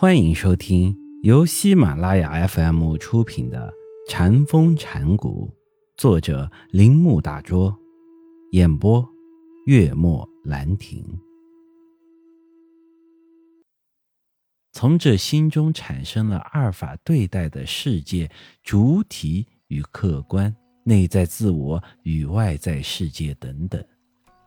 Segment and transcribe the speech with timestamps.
[0.00, 3.68] 欢迎收听由喜马拉雅 FM 出品的
[4.08, 5.52] 《禅风禅谷，
[5.96, 7.76] 作者铃木大拙，
[8.52, 9.04] 演播
[9.66, 11.04] 月末兰亭。
[14.70, 18.30] 从这心中产生了二法对待的世界
[18.62, 20.54] 主体与客观、
[20.84, 23.84] 内在自我与外在世界等等，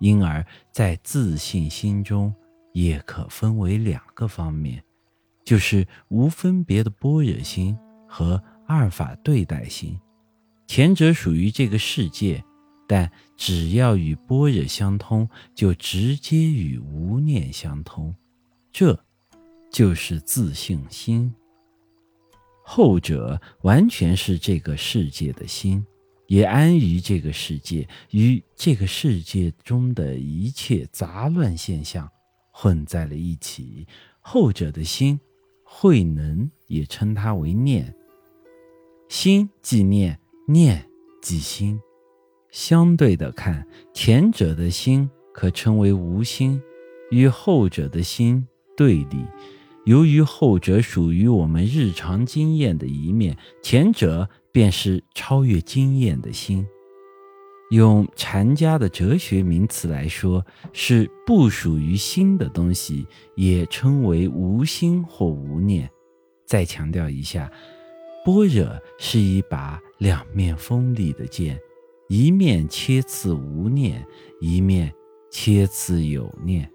[0.00, 2.34] 因而，在自信心中
[2.72, 4.82] 也可分为两个方面。
[5.46, 7.78] 就是无分别的般若心
[8.08, 9.96] 和二法对待心，
[10.66, 12.44] 前者属于这个世界，
[12.88, 18.12] 但只要与般若相通，就直接与无念相通，
[18.72, 18.98] 这
[19.70, 21.32] 就是自性心。
[22.64, 25.86] 后者完全是这个世界的心，
[26.26, 32.10] 也安于这个世界，与这个世界中的一切杂乱现象
[32.50, 33.86] 混在了一起。
[34.20, 35.16] 后者的心。
[35.78, 37.94] 慧能也称它为念，
[39.10, 40.18] 心即念，
[40.48, 40.82] 念
[41.20, 41.78] 即心。
[42.50, 46.62] 相对的看，前者的心可称为无心，
[47.10, 49.26] 与后者的心对立。
[49.84, 56.66] 由于后者属于我们日常经验的一面，前者便是超越经验的心。
[57.70, 65.90] 用禅家的哲学名词来说，是不属于心的东西，也称为无心或无念。
[66.46, 67.50] 再强调一下，
[68.24, 68.64] 般若
[69.00, 71.58] 是一把两面锋利的剑，
[72.08, 74.06] 一面切刺无念，
[74.40, 74.92] 一面
[75.28, 76.70] 切刺有念。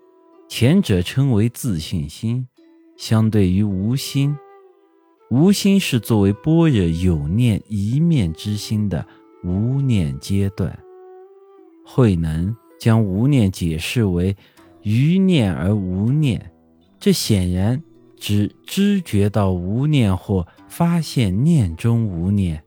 [0.49, 2.45] 前者称为自信心，
[2.97, 4.35] 相对于无心，
[5.29, 9.07] 无心是作为般若有念一面之心的。
[9.43, 10.77] 无念阶段，
[11.93, 14.33] 慧能将无念解释为
[14.81, 16.49] 余念而无念，
[17.01, 17.83] 这显然
[18.15, 22.63] 指知觉到无念或发现念中无念。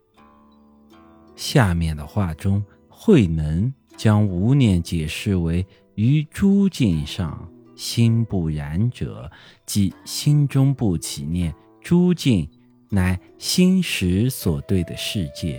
[1.37, 9.31] 下面的话中，慧能将无念解释为于诸境上心不染者，
[9.65, 12.47] 即心中不起念，诸境
[12.91, 15.59] 乃心识所对的世界。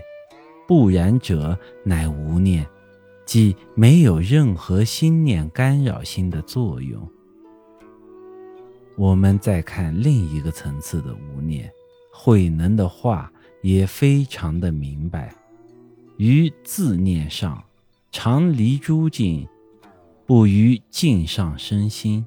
[0.68, 2.64] 不染者，乃无念，
[3.26, 7.06] 即没有任何心念干扰心的作用。
[8.96, 11.70] 我们再看另一个层次的无念，
[12.14, 13.32] 慧能的话
[13.62, 15.36] 也非常的明白：
[16.18, 17.62] 于自念上，
[18.12, 19.48] 常离诸境，
[20.26, 22.24] 不于境上生心；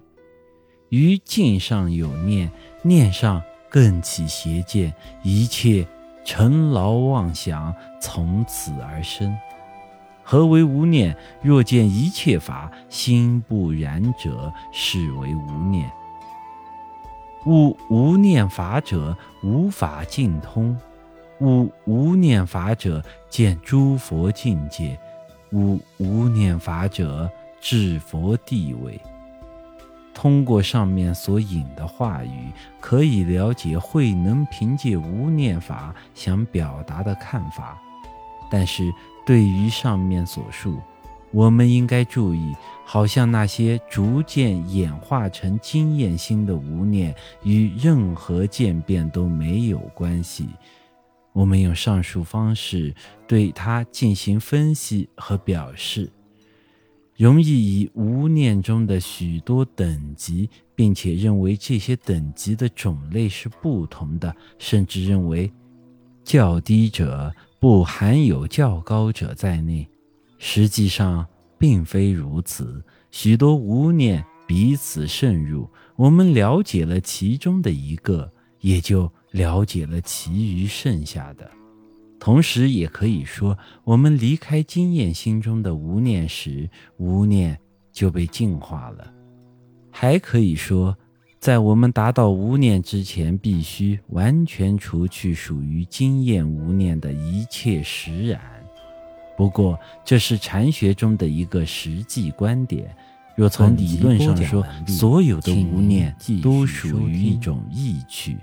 [0.91, 2.51] 于境上有念，
[2.83, 4.93] 念上更起邪见，
[5.23, 5.89] 一切。
[6.25, 9.35] 尘劳妄想从此而生。
[10.31, 11.17] 何为无念？
[11.41, 15.91] 若见一切法心不染者，是为无念。
[17.47, 20.77] 悟无念法者，无法尽通；
[21.41, 24.99] 悟无念法者，见诸佛境界；
[25.53, 29.01] 悟无念法者，至佛地位。
[30.13, 37.79] 通过上面所引的话语，可以了解慧能凭借无念法想表达的看法。
[38.51, 38.93] 但是，
[39.29, 40.81] 对于上面所述，
[41.33, 50.49] 我们应该注意，好像那些逐渐演化成经验心的无念，与任何渐变都没有关系。
[51.35, 52.95] 我们用上述方式
[53.27, 56.11] 对它进行分析和表示。
[57.15, 65.53] 容易以无念中的许多等级，并且认为这些等级的种类是不同的，甚至认为
[66.25, 67.31] 较低者
[67.61, 69.87] 不含有较高者在内。
[70.39, 71.27] 实际上
[71.59, 81.51] 并非如此，许多无念彼此渗入，我们了解了其中的一个，也就了解了其余剩下的。
[82.21, 87.59] 同时，也可以说，我们离开经验心中的无念时，无念
[87.93, 89.13] 就被净化了。
[89.91, 90.97] 还可以说，
[91.41, 98.41] 在我们达到无念之前，必须完全除去属于经验无念的一切实染。
[99.37, 102.93] 不过，这是禅学中的一个实际观点。
[103.37, 108.37] 若从理论上说，所有的无念都属于一种意趣。